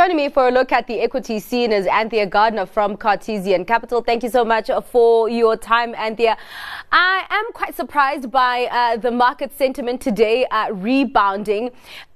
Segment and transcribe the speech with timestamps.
[0.00, 4.00] Joining me for a look at the equity scene is Anthea Gardner from Cartesian Capital.
[4.00, 6.38] Thank you so much for your time, Anthea.
[6.90, 11.66] I am quite surprised by uh, the market sentiment today uh, rebounding.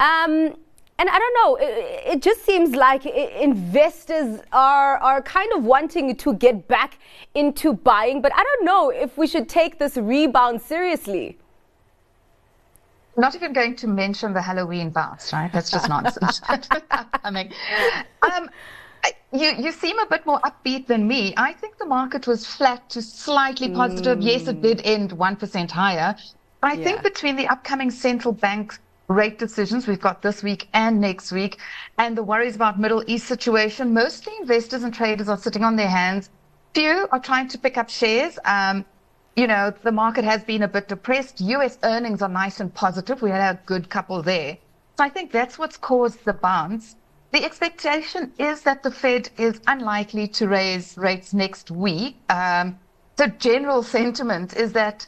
[0.01, 0.57] Um,
[0.99, 6.17] and I don't know, it, it, just seems like investors are, are kind of wanting
[6.17, 6.99] to get back
[7.35, 11.37] into buying, but I don't know if we should take this rebound seriously
[13.17, 15.53] not even going to mention the Halloween bounce, right?
[15.53, 16.41] That's just nonsense.
[16.49, 17.53] I mean,
[18.23, 18.49] um,
[19.33, 21.35] you, you seem a bit more upbeat than me.
[21.37, 24.19] I think the market was flat to slightly positive.
[24.19, 24.25] Mm.
[24.25, 26.15] Yes, it did end 1% higher.
[26.61, 26.85] But I yeah.
[26.85, 28.79] think between the upcoming central bank
[29.09, 31.59] rate decisions we've got this week and next week,
[31.99, 35.91] and the worries about Middle East situation, mostly investors and traders are sitting on their
[35.91, 36.31] hands.
[36.75, 38.39] Few are trying to pick up shares.
[38.45, 38.85] Um,
[39.37, 41.41] you know, the market has been a bit depressed.
[41.41, 43.23] US earnings are nice and positive.
[43.23, 44.59] We had a good couple there.
[44.97, 46.97] So I think that's what's caused the bounce.
[47.33, 52.17] The expectation is that the Fed is unlikely to raise rates next week.
[52.29, 52.79] Um,
[53.17, 55.07] the general sentiment is that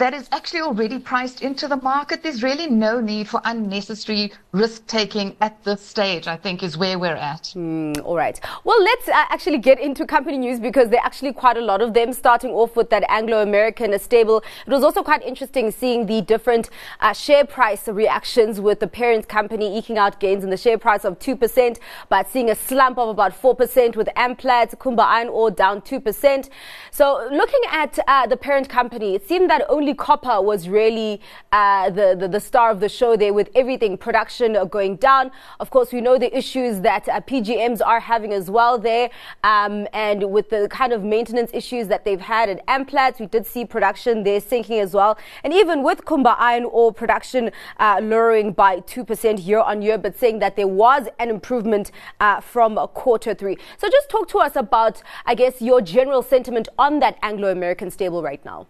[0.00, 2.22] that is actually already priced into the market.
[2.22, 6.98] There's really no need for unnecessary risk taking at this stage, I think, is where
[6.98, 7.52] we're at.
[7.54, 8.40] Mm, all right.
[8.64, 11.82] Well, let's uh, actually get into company news because there are actually quite a lot
[11.82, 14.42] of them, starting off with that Anglo American stable.
[14.66, 16.70] It was also quite interesting seeing the different
[17.00, 21.04] uh, share price reactions with the parent company eking out gains in the share price
[21.04, 25.82] of 2%, but seeing a slump of about 4% with Amplats, Kumba Iron Ore down
[25.82, 26.48] 2%.
[26.90, 31.20] So looking at uh, the parent company, it seemed that only Copper was really
[31.52, 35.30] uh, the, the, the star of the show there with everything production going down.
[35.58, 39.10] Of course, we know the issues that uh, PGMs are having as well there,
[39.44, 43.46] um, and with the kind of maintenance issues that they've had at Amplats, we did
[43.46, 48.52] see production there sinking as well, and even with Kumba Iron Ore production uh, lowering
[48.52, 52.76] by two percent year on year, but saying that there was an improvement uh, from
[52.94, 53.56] quarter three.
[53.78, 57.90] So just talk to us about, I guess, your general sentiment on that Anglo American
[57.90, 58.66] stable right now.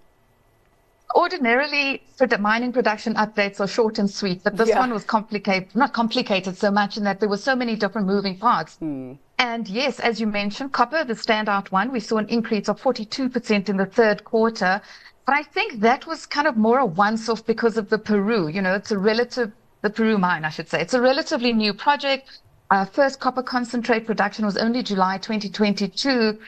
[1.15, 4.79] Ordinarily, the mining production updates are short and sweet, but this yeah.
[4.79, 8.39] one was complicated, not complicated so much in that there were so many different moving
[8.39, 8.79] parts.
[8.81, 9.19] Mm.
[9.39, 13.69] And yes, as you mentioned, copper, the standout one, we saw an increase of 42%
[13.69, 14.81] in the third quarter.
[15.27, 18.49] But I think that was kind of more a once off because of the Peru.
[18.49, 19.51] You know, it's a relative,
[19.81, 20.81] the Peru mine, I should say.
[20.81, 22.41] It's a relatively new project.
[22.71, 26.39] Our first copper concentrate production was only July 2022.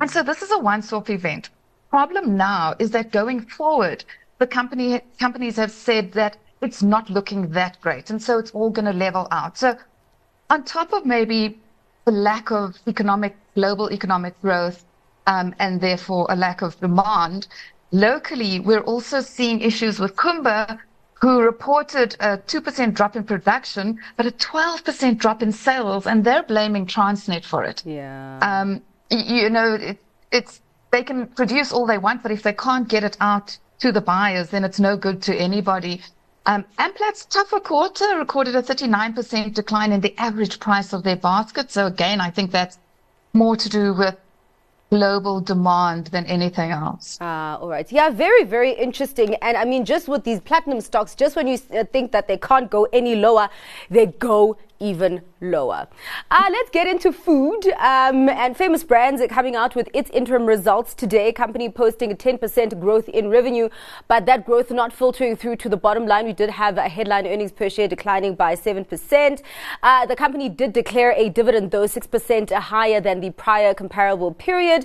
[0.00, 1.50] And so this is a once off event
[1.92, 4.04] problem now is that going forward,
[4.38, 6.32] the company companies have said that
[6.64, 9.58] it's not looking that great, and so it's all going to level out.
[9.58, 9.76] So,
[10.48, 11.58] on top of maybe
[12.06, 14.78] the lack of economic global economic growth,
[15.26, 17.46] um, and therefore a lack of demand,
[17.90, 20.78] locally we're also seeing issues with Kumba,
[21.20, 26.42] who reported a 2% drop in production, but a 12% drop in sales, and they're
[26.54, 27.82] blaming Transnet for it.
[27.84, 28.38] Yeah.
[28.40, 29.98] Um, you know, it,
[30.32, 30.61] it's
[30.92, 34.00] they can produce all they want, but if they can't get it out to the
[34.00, 36.00] buyers, then it's no good to anybody.
[36.44, 41.70] Um, Amplat's tougher quarter recorded a 39% decline in the average price of their basket.
[41.70, 42.78] So again, I think that's
[43.32, 44.16] more to do with
[44.90, 47.16] global demand than anything else.
[47.22, 47.90] Ah, all right.
[47.90, 49.36] Yeah, very, very interesting.
[49.36, 52.36] And I mean, just with these platinum stocks, just when you uh, think that they
[52.36, 53.48] can't go any lower,
[53.88, 55.86] they go even lower.
[56.30, 57.68] Uh, let's get into food.
[57.78, 61.32] Um, and Famous Brands are coming out with its interim results today.
[61.32, 63.68] Company posting a 10% growth in revenue,
[64.08, 66.26] but that growth not filtering through to the bottom line.
[66.26, 69.42] We did have a headline earnings per share declining by 7%.
[69.82, 74.84] Uh, the company did declare a dividend, though 6% higher than the prior comparable period.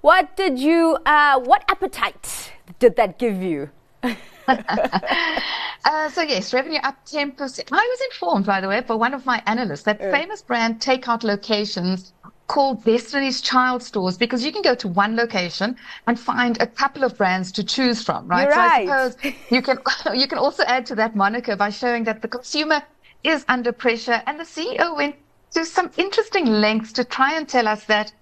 [0.00, 3.70] What did you, uh, what appetite did that give you?
[5.84, 7.68] uh, so yes, revenue up 10%.
[7.72, 10.10] I was informed, by the way, by one of my analysts that uh.
[10.10, 12.12] famous brand takeout locations
[12.46, 17.04] called Destiny's Child stores because you can go to one location and find a couple
[17.04, 18.42] of brands to choose from, right?
[18.42, 18.88] You're so right.
[18.88, 19.78] I suppose you can
[20.14, 22.82] you can also add to that moniker by showing that the consumer
[23.22, 25.16] is under pressure and the CEO went
[25.52, 28.12] to some interesting lengths to try and tell us that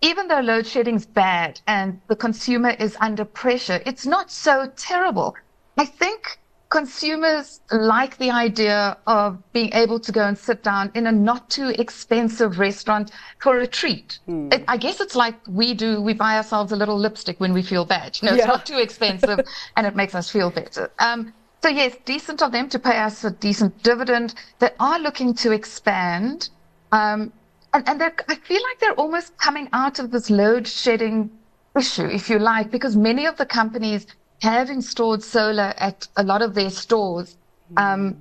[0.00, 4.70] even though load shedding is bad and the consumer is under pressure, it's not so
[4.76, 5.34] terrible.
[5.78, 6.38] I think
[6.70, 11.48] consumers like the idea of being able to go and sit down in a not
[11.48, 14.18] too expensive restaurant for a treat.
[14.28, 14.52] Mm.
[14.52, 17.62] It, I guess it's like we do, we buy ourselves a little lipstick when we
[17.62, 18.18] feel bad.
[18.20, 18.42] You know, yeah.
[18.42, 19.40] it's not too expensive
[19.76, 20.90] and it makes us feel better.
[20.98, 21.32] Um,
[21.62, 24.34] so yes, decent of them to pay us a decent dividend.
[24.58, 26.50] They are looking to expand.
[26.92, 27.32] Um,
[27.72, 31.30] and, and I feel like they're almost coming out of this load shedding
[31.76, 34.06] issue, if you like, because many of the companies
[34.40, 37.36] have installed solar at a lot of their stores.
[37.76, 38.16] Um,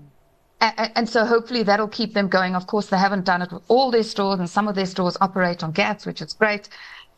[0.59, 2.55] and, and, so hopefully that'll keep them going.
[2.55, 5.15] Of course, they haven't done it with all their stores, and some of their stores
[5.21, 6.69] operate on gas, which is great.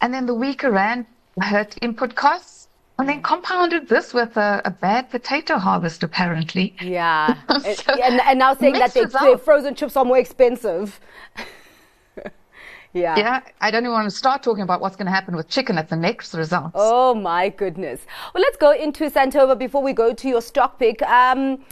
[0.01, 1.05] And then the weaker rand
[1.41, 2.67] hurt input costs.
[2.97, 6.75] And then compounded this with a, a bad potato harvest, apparently.
[6.81, 7.35] Yeah.
[7.61, 10.99] so and, and, now saying that their frozen chips are more expensive.
[12.93, 13.17] Yeah.
[13.17, 13.41] Yeah.
[13.61, 15.89] I don't even want to start talking about what's going to happen with chicken at
[15.89, 16.71] the next results.
[16.73, 18.01] Oh, my goodness.
[18.33, 21.01] Well, let's go into Santova before we go to your stock pick.
[21.03, 21.63] Um,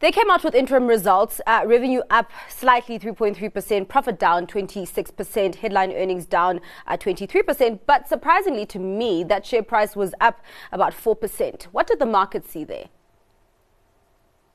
[0.00, 1.40] they came out with interim results.
[1.46, 7.80] Uh, revenue up slightly 3.3%, profit down 26%, headline earnings down uh, 23%.
[7.86, 11.64] But surprisingly to me, that share price was up about 4%.
[11.64, 12.86] What did the market see there?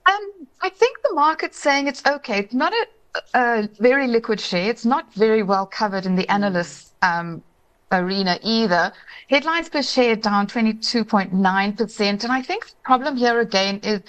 [0.05, 2.39] Um, I think the market's saying it's okay.
[2.39, 2.87] It's not a
[3.33, 4.69] a very liquid share.
[4.69, 6.33] It's not very well covered in the mm.
[6.33, 7.43] analyst um,
[7.91, 8.93] arena either.
[9.29, 12.23] Headlines per share down 22.9%.
[12.23, 14.01] And I think the problem here again is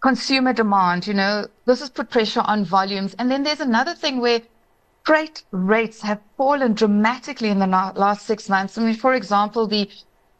[0.00, 1.06] consumer demand.
[1.06, 3.14] You know, this has put pressure on volumes.
[3.18, 4.40] And then there's another thing where
[5.04, 8.78] freight rates have fallen dramatically in the last six months.
[8.78, 9.90] I mean, for example, the,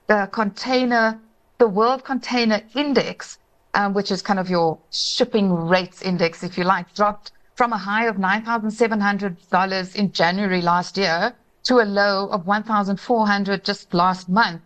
[0.07, 1.21] the container,
[1.59, 3.39] the World Container Index,
[3.75, 7.79] um, which is kind of your shipping rates index, if you like, dropped from a
[7.79, 11.35] high of $9,700 in January last year
[11.65, 14.61] to a low of 1,400 just last month.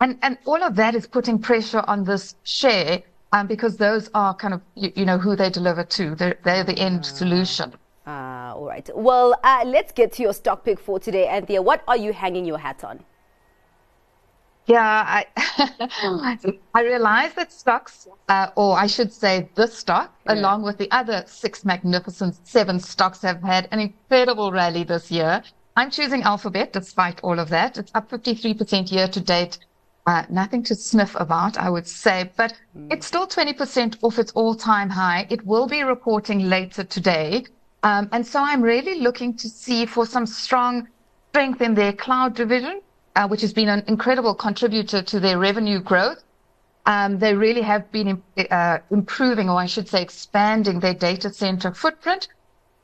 [0.00, 3.02] And, and all of that is putting pressure on this share
[3.32, 6.14] um, because those are kind of, you, you, know, who they deliver to.
[6.14, 7.14] They're, they're the end ah.
[7.14, 7.74] solution.
[8.06, 8.88] Ah, all right.
[8.94, 11.60] Well, uh, let's get to your stock pick for today, Anthea.
[11.60, 13.04] What are you hanging your hat on?
[14.68, 15.26] Yeah, I,
[16.74, 20.34] I realize that stocks, uh, or I should say the stock, yeah.
[20.34, 25.42] along with the other six magnificent seven stocks have had an incredible rally this year.
[25.74, 27.78] I'm choosing Alphabet despite all of that.
[27.78, 29.58] It's up 53% year to date.
[30.06, 32.92] Uh, nothing to sniff about, I would say, but mm.
[32.92, 35.26] it's still 20% off its all time high.
[35.30, 37.46] It will be reporting later today.
[37.84, 40.88] Um, and so I'm really looking to see for some strong
[41.30, 42.82] strength in their cloud division
[43.16, 46.22] uh, which has been an incredible contributor to their revenue growth.
[46.86, 51.72] Um, they really have been uh, improving, or I should say, expanding their data center
[51.72, 52.28] footprint.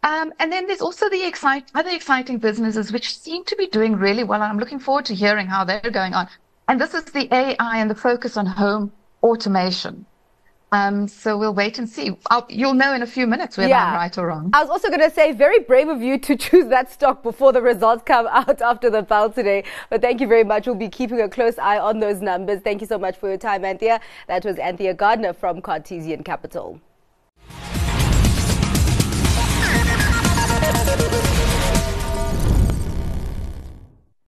[0.03, 3.97] Um, and then there's also the excite- other exciting businesses which seem to be doing
[3.97, 4.43] really well.
[4.43, 6.29] I'm looking forward to hearing how they're going on.
[6.69, 8.93] And this is the AI and the focus on home
[9.23, 10.05] automation.
[10.75, 12.17] Um, so we'll wait and see.
[12.31, 13.87] I'll, you'll know in a few minutes whether yeah.
[13.87, 14.50] I'm right or wrong.
[14.53, 17.53] I was also going to say, very brave of you to choose that stock before
[17.53, 19.62] the results come out after the bell today.
[19.88, 20.67] But thank you very much.
[20.67, 22.61] We'll be keeping a close eye on those numbers.
[22.61, 24.00] Thank you so much for your time, Anthea.
[24.26, 26.81] That was Anthea Gardner from Cartesian Capital.